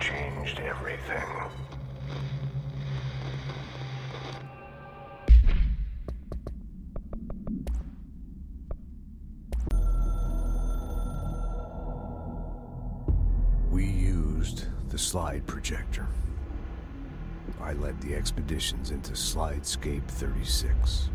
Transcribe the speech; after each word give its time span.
changed 0.00 0.60
everything. 0.60 1.22
We 13.70 13.84
used 13.84 14.66
the 14.90 14.98
slide 14.98 15.46
projector. 15.46 16.06
I 17.60 17.72
led 17.72 18.00
the 18.00 18.14
expeditions 18.14 18.90
into 18.90 19.12
Slidescape 19.12 20.06
36. 20.06 21.08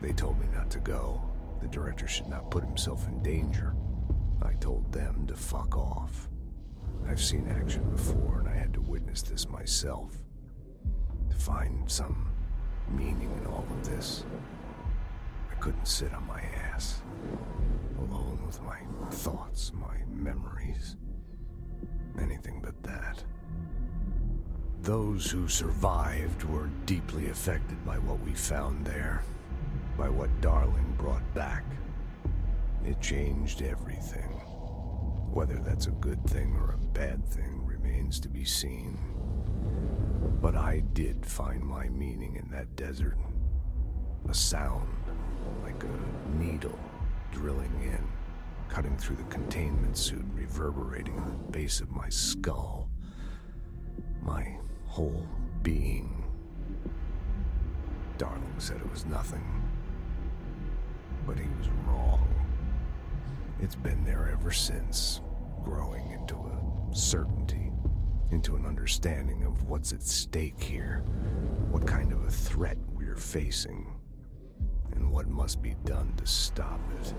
They 0.00 0.12
told 0.12 0.38
me 0.40 0.46
not 0.54 0.70
to 0.70 0.78
go. 0.78 1.20
The 1.60 1.68
director 1.68 2.06
should 2.06 2.28
not 2.28 2.50
put 2.50 2.64
himself 2.64 3.06
in 3.08 3.22
danger. 3.22 3.74
I 4.46 4.54
told 4.54 4.92
them 4.92 5.26
to 5.26 5.34
fuck 5.34 5.76
off. 5.76 6.28
I've 7.08 7.20
seen 7.20 7.48
action 7.48 7.88
before, 7.90 8.40
and 8.40 8.48
I 8.48 8.54
had 8.54 8.72
to 8.74 8.80
witness 8.80 9.22
this 9.22 9.48
myself. 9.48 10.12
To 11.30 11.36
find 11.36 11.90
some 11.90 12.28
meaning 12.88 13.30
in 13.40 13.46
all 13.46 13.66
of 13.68 13.88
this, 13.88 14.24
I 15.50 15.54
couldn't 15.56 15.88
sit 15.88 16.14
on 16.14 16.26
my 16.26 16.40
ass, 16.72 17.02
alone 17.98 18.40
with 18.46 18.62
my 18.62 18.78
thoughts, 19.10 19.72
my 19.74 19.96
memories. 20.08 20.96
Anything 22.20 22.60
but 22.62 22.80
that. 22.82 23.22
Those 24.82 25.30
who 25.30 25.48
survived 25.48 26.44
were 26.44 26.70
deeply 26.86 27.28
affected 27.30 27.84
by 27.84 27.98
what 27.98 28.20
we 28.20 28.32
found 28.32 28.84
there, 28.84 29.22
by 29.98 30.08
what 30.08 30.40
Darling 30.40 30.94
brought 30.96 31.34
back. 31.34 31.64
It 32.84 33.00
changed 33.00 33.62
everything. 33.62 34.30
Whether 35.32 35.58
that's 35.58 35.86
a 35.86 35.92
good 35.92 36.24
thing 36.28 36.56
or 36.56 36.72
a 36.72 36.86
bad 36.92 37.26
thing 37.28 37.64
remains 37.64 38.20
to 38.20 38.28
be 38.28 38.44
seen. 38.44 38.98
But 40.40 40.56
I 40.56 40.80
did 40.92 41.24
find 41.24 41.62
my 41.62 41.88
meaning 41.88 42.36
in 42.36 42.50
that 42.50 42.74
desert. 42.76 43.16
A 44.28 44.34
sound, 44.34 44.88
like 45.62 45.82
a 45.84 46.36
needle 46.38 46.78
drilling 47.32 47.72
in, 47.82 48.06
cutting 48.68 48.96
through 48.96 49.16
the 49.16 49.24
containment 49.24 49.96
suit, 49.96 50.24
reverberating 50.32 51.16
in 51.16 51.28
the 51.28 51.52
base 51.52 51.80
of 51.80 51.90
my 51.90 52.08
skull. 52.08 52.88
My 54.22 54.56
whole 54.86 55.26
being. 55.62 56.24
Darling 58.18 58.54
said 58.58 58.76
it 58.76 58.90
was 58.90 59.04
nothing. 59.06 59.44
But 61.26 61.38
he 61.38 61.46
was 61.58 61.68
wrong. 61.86 62.25
It's 63.58 63.74
been 63.74 64.04
there 64.04 64.28
ever 64.30 64.52
since, 64.52 65.22
growing 65.64 66.10
into 66.10 66.34
a 66.36 66.94
certainty, 66.94 67.72
into 68.30 68.54
an 68.54 68.66
understanding 68.66 69.44
of 69.44 69.62
what's 69.64 69.92
at 69.94 70.02
stake 70.02 70.62
here, 70.62 71.02
what 71.70 71.86
kind 71.86 72.12
of 72.12 72.22
a 72.26 72.30
threat 72.30 72.76
we're 72.92 73.16
facing, 73.16 73.90
and 74.92 75.10
what 75.10 75.28
must 75.28 75.62
be 75.62 75.74
done 75.86 76.12
to 76.18 76.26
stop 76.26 76.80
it. 77.00 77.14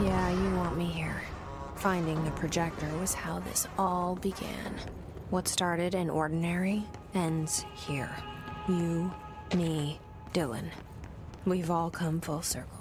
Yeah, 0.00 0.30
you 0.30 0.56
want 0.56 0.78
me 0.78 0.84
here. 0.84 1.22
Finding 1.74 2.24
the 2.24 2.30
projector 2.30 2.86
was 2.98 3.14
how 3.14 3.40
this 3.40 3.66
all 3.76 4.14
began. 4.14 4.76
What 5.30 5.48
started 5.48 5.92
in 5.92 6.08
ordinary 6.08 6.84
ends 7.14 7.64
here. 7.74 8.14
You, 8.68 9.12
me, 9.56 9.98
Dylan. 10.32 10.68
We've 11.44 11.70
all 11.70 11.90
come 11.90 12.20
full 12.20 12.42
circle. 12.42 12.77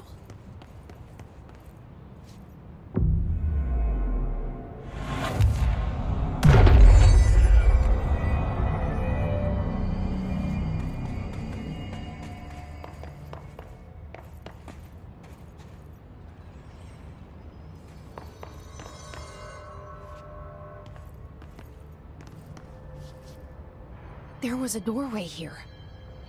Was 24.68 24.76
a 24.76 24.82
doorway 24.82 25.24
here. 25.24 25.60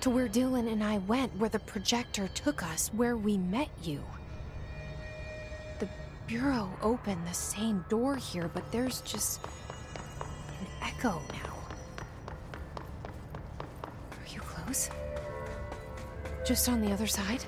To 0.02 0.10
where 0.10 0.28
Dylan 0.28 0.70
and 0.70 0.84
I 0.84 0.98
went, 0.98 1.36
where 1.40 1.48
the 1.48 1.58
projector 1.58 2.28
took 2.28 2.62
us, 2.62 2.88
where 2.94 3.16
we 3.16 3.36
met 3.36 3.68
you. 3.82 4.00
The 5.80 5.88
Bureau 6.28 6.70
opened 6.80 7.26
the 7.26 7.34
same 7.34 7.84
door 7.88 8.14
here, 8.14 8.48
but 8.54 8.70
there's 8.70 9.00
just 9.00 9.40
an 10.60 10.68
echo 10.84 11.20
now. 11.32 11.52
Are 14.12 14.32
you 14.32 14.38
close? 14.38 14.88
Just 16.46 16.68
on 16.68 16.80
the 16.80 16.92
other 16.92 17.08
side? 17.08 17.44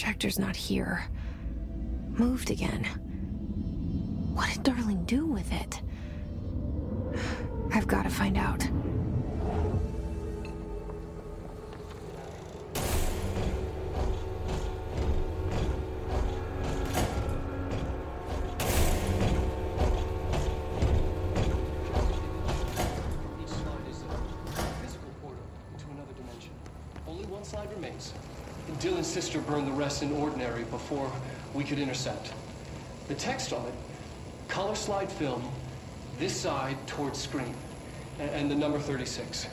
Projector's 0.00 0.38
not 0.38 0.56
here. 0.56 1.04
Moved 2.08 2.50
again. 2.50 2.84
What 4.32 4.48
did 4.50 4.62
Darling 4.62 5.04
do 5.04 5.26
with 5.26 5.52
it? 5.52 5.82
I've 7.74 7.86
got 7.86 8.04
to 8.04 8.08
find 8.10 8.38
out. 8.38 8.66
Burned 29.60 29.72
the 29.72 29.78
rest 29.78 30.02
in 30.02 30.12
ordinary 30.12 30.64
before 30.64 31.12
we 31.52 31.64
could 31.64 31.78
intercept. 31.78 32.32
The 33.08 33.14
text 33.14 33.52
on 33.52 33.66
it, 33.66 33.74
color 34.48 34.74
slide 34.74 35.10
film, 35.12 35.42
this 36.18 36.34
side 36.34 36.76
towards 36.86 37.18
screen, 37.18 37.54
and 38.18 38.50
the 38.50 38.54
number 38.54 38.78
36. 38.78 39.46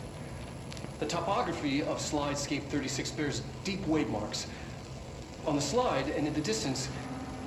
The 1.00 1.06
topography 1.06 1.82
of 1.82 1.98
Slidescape 2.00 2.64
36 2.64 3.12
bears 3.12 3.42
deep 3.64 3.86
wave 3.86 4.10
marks. 4.10 4.48
On 5.46 5.56
the 5.56 5.62
slide 5.62 6.08
and 6.10 6.26
in 6.28 6.34
the 6.34 6.42
distance, 6.42 6.90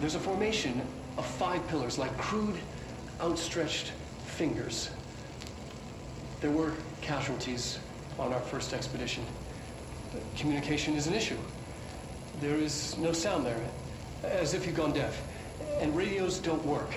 there's 0.00 0.14
a 0.14 0.20
formation 0.20 0.82
of 1.16 1.26
five 1.26 1.66
pillars 1.68 1.98
like 1.98 2.16
crude, 2.18 2.58
outstretched 3.20 3.92
fingers. 4.26 4.90
There 6.40 6.50
were 6.50 6.74
casualties 7.00 7.78
on 8.18 8.32
our 8.32 8.40
first 8.40 8.72
expedition. 8.72 9.24
Communication 10.36 10.94
is 10.94 11.06
an 11.06 11.14
issue. 11.14 11.36
There 12.40 12.56
is 12.56 12.96
no 12.96 13.12
sound 13.12 13.44
there, 13.44 13.60
as 14.24 14.54
if 14.54 14.64
you've 14.64 14.76
gone 14.76 14.94
deaf. 14.94 15.22
And 15.78 15.94
radios 15.94 16.38
don't 16.38 16.64
work. 16.64 16.90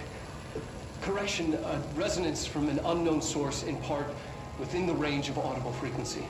Correction, 1.02 1.54
a 1.56 1.82
resonance 1.96 2.46
from 2.46 2.70
an 2.70 2.80
unknown 2.86 3.22
source 3.22 3.64
in 3.64 3.76
part 3.78 4.08
within 4.58 4.88
the 4.88 4.94
range 4.94 5.28
of 5.28 5.38
audible 5.38 5.74
frequency. 5.74 6.26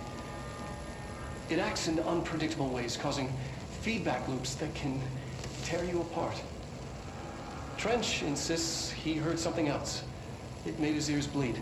It 1.51 1.59
acts 1.59 1.87
in 1.87 1.99
unpredictable 1.99 2.69
ways, 2.69 2.97
causing 2.97 3.31
feedback 3.81 4.27
loops 4.27 4.55
that 4.55 4.73
can 4.73 4.99
tear 5.63 5.83
you 5.83 6.01
apart. 6.01 6.41
Trench 7.77 8.23
insists 8.23 8.89
he 8.89 9.13
heard 9.13 9.37
something 9.37 9.67
else. 9.67 10.03
It 10.65 10.79
made 10.79 10.95
his 10.95 11.09
ears 11.09 11.27
bleed. 11.27 11.59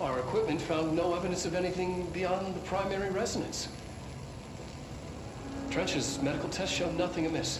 Our 0.00 0.20
equipment 0.20 0.62
found 0.62 0.96
no 0.96 1.14
evidence 1.14 1.44
of 1.44 1.54
anything 1.54 2.06
beyond 2.12 2.54
the 2.54 2.60
primary 2.60 3.10
resonance. 3.10 3.68
Trench's 5.72 6.20
medical 6.20 6.50
tests 6.50 6.76
showed 6.76 6.94
nothing 6.98 7.24
amiss. 7.24 7.58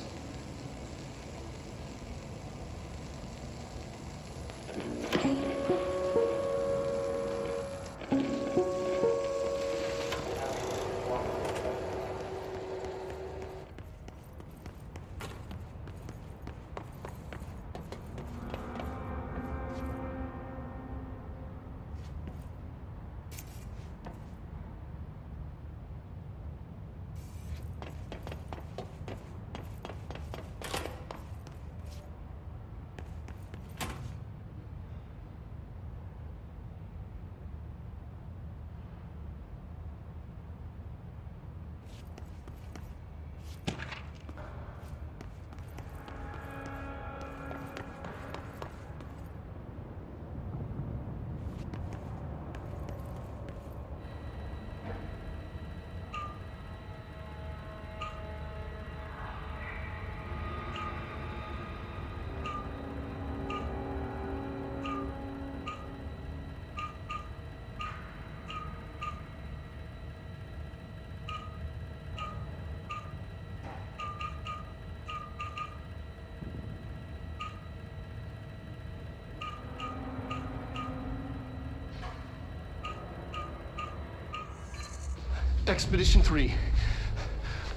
Expedition 85.72 86.20
3. 86.20 86.52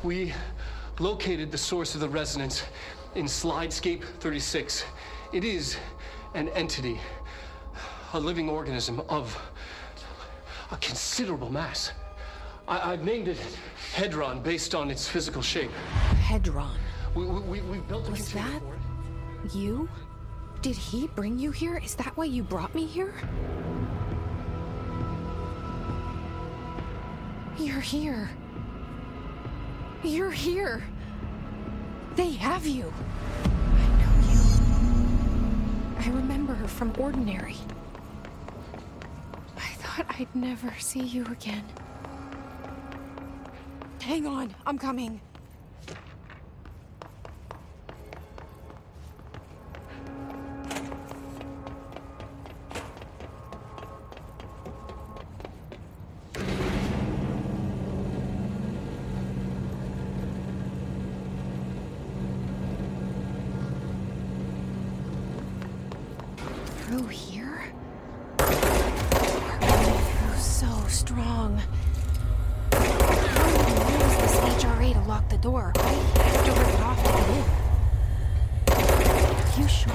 We 0.04 0.34
located 1.00 1.50
the 1.50 1.58
source 1.58 1.96
of 1.96 2.02
the 2.02 2.10
resonance 2.10 2.66
in 3.16 3.24
Slidescape 3.24 4.04
36. 4.20 4.84
It 5.32 5.46
is 5.46 5.78
an 6.34 6.50
entity, 6.50 7.00
a 8.12 8.20
living 8.20 8.50
organism 8.50 9.00
of 9.08 9.42
a 10.72 10.78
considerable 10.82 11.50
mass. 11.50 11.94
I- 12.68 12.80
have 12.80 13.06
named 13.06 13.30
it 13.30 13.38
Hedron 13.94 14.44
based 14.44 14.75
on 14.75 14.92
its 14.92 15.08
physical 15.08 15.42
shape. 15.42 15.72
Hedron. 16.20 16.75
We, 17.16 17.25
we, 17.25 17.62
we 17.62 17.78
built 17.78 18.10
a 18.10 18.12
Was 18.12 18.34
that 18.34 18.62
you? 19.54 19.88
Did 20.62 20.75
he 20.75 21.08
bring 21.08 21.40
you 21.40 21.52
here? 21.52 21.78
Is 21.78 21.96
that 21.96 22.18
why 22.18 22.25
you 22.25 22.44
brought 22.44 22.75
me 22.75 22.88
here? 22.88 23.14
You're 27.57 27.79
here. 27.79 28.29
You're 30.03 30.31
here. 30.31 30.83
They 32.15 32.31
have 32.33 32.65
you. 32.67 32.93
I 33.43 33.88
know 34.00 34.13
you. 34.31 34.41
I 36.00 36.09
remember 36.15 36.53
her 36.53 36.67
from 36.67 36.93
Ordinary. 37.00 37.55
I 39.57 39.74
thought 39.77 40.05
I'd 40.19 40.35
never 40.35 40.74
see 40.79 41.03
you 41.03 41.25
again. 41.25 41.63
Hang 44.01 44.27
on, 44.27 44.53
I'm 44.65 44.77
coming. 44.77 45.21
Door? 75.74 75.84
You 75.84 76.22
have 76.22 76.45
to 76.45 76.51
rip 76.51 76.67
it 76.67 76.81
off 76.81 77.03
to 77.03 77.10
get 77.12 77.29
in. 77.29 77.43
You 79.62 79.67
sure? 79.67 79.93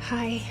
Hi. 0.00 0.49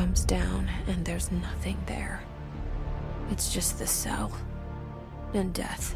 Comes 0.00 0.24
down 0.24 0.66
and 0.86 1.04
there's 1.04 1.30
nothing 1.30 1.76
there. 1.84 2.22
It's 3.30 3.52
just 3.52 3.78
the 3.78 3.86
cell 3.86 4.32
and 5.34 5.52
death. 5.52 5.94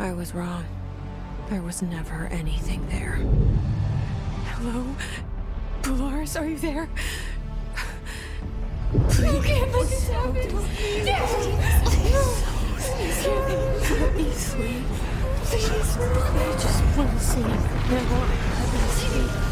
I 0.00 0.12
was 0.12 0.34
wrong. 0.34 0.64
There 1.50 1.62
was 1.62 1.82
never 1.82 2.26
anything 2.32 2.84
there. 2.88 3.20
Hello? 4.54 4.84
Polaris, 5.82 6.34
are 6.34 6.48
you 6.48 6.58
there? 6.58 6.88
Please. 9.08 9.34
You 9.34 9.40
can't 9.40 9.72
let 9.72 9.88
this 9.88 10.08
happen. 10.08 10.34
Please, 10.34 11.06
let 14.00 14.16
me 14.16 14.32
sleep. 14.32 14.84
Please. 15.44 15.96
I 15.96 16.52
just 16.58 16.82
want 16.98 17.10
to 17.12 17.20
sleep. 17.20 17.46
Now, 17.46 18.26
let 18.58 18.72
me 18.72 18.80
sleep. 18.98 19.49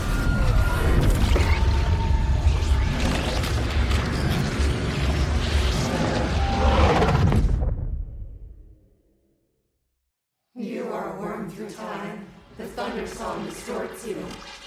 Song 13.39 13.47
distorts 13.47 14.07
you. 14.07 14.17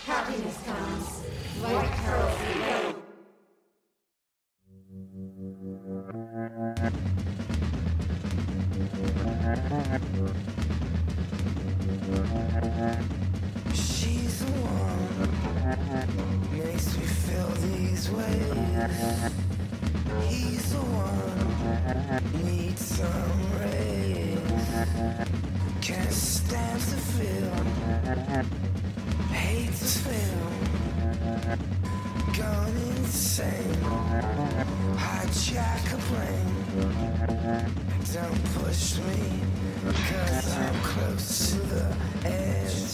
Happiness 0.06 0.58
comes. 0.66 1.08
White 1.62 1.92
pearls 2.04 2.38
below. 2.54 2.96
She's 13.74 14.40
the 14.40 14.52
one 14.52 14.98
makes 16.58 16.98
me 16.98 17.06
feel 17.06 17.50
these 17.50 18.10
ways. 18.12 19.32
He's 20.30 20.72
the 20.72 20.80
one 20.80 22.24
needs 22.46 22.86
some 22.86 23.42
rays. 23.60 25.31
Can't 25.92 26.14
stand 26.14 26.80
to 26.80 26.98
feel, 27.18 27.52
hate 29.34 29.68
to 29.68 29.86
feel, 30.06 30.48
gone 32.38 32.78
insane. 32.96 33.82
Hijack 34.96 35.86
a 35.92 35.98
plane. 36.08 36.62
Don't 38.14 38.44
push 38.56 38.86
me, 39.00 39.22
cause 40.08 40.50
I'm 40.58 40.80
close 40.82 41.52
to 41.52 41.60
the 41.60 41.86
edge. 42.24 42.92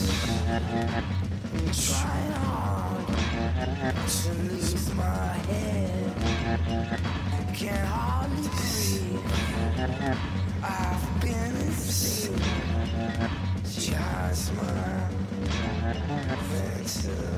Trying 1.85 2.31
hard 2.31 3.07
to 4.07 4.29
lose 4.41 4.85
my 4.95 5.33
head. 5.49 6.13
Can't 7.53 7.87
hardly 7.87 8.47
breathe. 8.57 9.27
I've 10.63 11.21
been 11.21 11.55
asleep. 11.55 12.39
Just 13.63 14.53
my 14.55 14.63
Ventolin. 16.51 17.37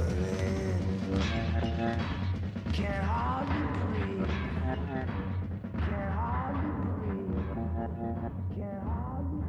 Can't 2.73 3.03
hardly 3.03 3.65
breathe. 3.91 4.29
Can't 4.53 6.13
hardly 6.13 6.71
breathe. 6.99 7.45
Can't 8.55 8.83
hardly 8.83 9.43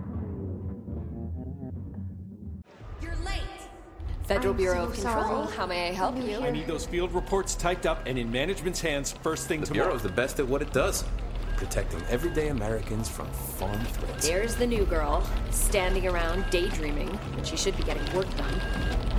You're 3.00 3.16
late. 3.24 3.40
Federal 4.24 4.52
I'm 4.52 4.56
Bureau 4.56 4.74
so 4.76 4.85
of 4.85 4.94
Control, 4.94 5.44
sorry. 5.44 5.56
how 5.56 5.66
may 5.66 5.88
I 5.88 5.92
help 5.92 6.16
you? 6.16 6.38
I 6.38 6.50
need 6.50 6.66
those 6.66 6.87
field 6.87 7.12
reports 7.12 7.54
typed 7.54 7.87
up 7.87 8.02
and 8.06 8.18
in 8.18 8.30
management's 8.30 8.80
hands 8.80 9.12
first 9.22 9.46
thing 9.46 9.61
The 9.61 9.66
tomorrow. 9.66 9.87
Bureau's 9.88 10.02
the 10.02 10.09
best 10.09 10.40
at 10.40 10.46
what 10.48 10.61
it 10.62 10.72
does 10.72 11.04
protecting 11.61 12.01
everyday 12.09 12.49
Americans 12.49 13.07
from 13.09 13.27
foreign 13.59 13.85
threats. 13.85 14.27
There's 14.27 14.55
the 14.57 14.66
new 14.66 14.87
girl, 14.87 15.23
standing 15.51 16.09
around 16.09 16.46
daydreaming 16.51 17.09
when 17.35 17.44
she 17.44 17.57
should 17.59 17.77
be 17.77 17.83
getting 17.83 18.03
work 18.16 18.29
done. 18.38 18.55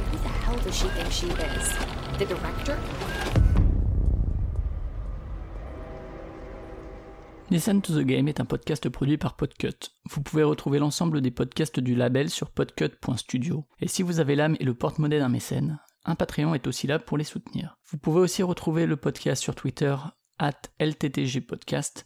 Who 0.09 0.17
the 0.17 0.33
hell 0.43 0.57
does 0.57 0.75
she 0.75 0.87
think 0.87 1.11
she 1.11 1.27
is? 1.27 1.69
The 2.17 2.25
director? 2.25 2.77
Listen 7.51 7.81
to 7.81 7.93
the 7.93 8.03
Game 8.03 8.27
est 8.27 8.39
un 8.39 8.45
podcast 8.45 8.89
produit 8.89 9.17
par 9.17 9.35
Podcut. 9.35 9.91
Vous 10.09 10.21
pouvez 10.21 10.43
retrouver 10.43 10.79
l'ensemble 10.79 11.21
des 11.21 11.31
podcasts 11.31 11.79
du 11.79 11.93
label 11.93 12.31
sur 12.31 12.49
podcut.studio. 12.49 13.65
Et 13.81 13.87
si 13.87 14.01
vous 14.01 14.19
avez 14.19 14.35
l'âme 14.35 14.55
et 14.59 14.63
le 14.63 14.73
porte-monnaie 14.73 15.19
d'un 15.19 15.29
mécène, 15.29 15.79
un 16.05 16.15
Patreon 16.15 16.55
est 16.55 16.65
aussi 16.65 16.87
là 16.87 16.97
pour 16.97 17.19
les 17.19 17.23
soutenir. 17.23 17.77
Vous 17.91 17.99
pouvez 17.99 18.21
aussi 18.21 18.41
retrouver 18.41 18.87
le 18.87 18.95
podcast 18.95 19.43
sur 19.43 19.53
Twitter, 19.53 19.95
at 20.39 20.61
LTTGpodcast, 20.79 22.05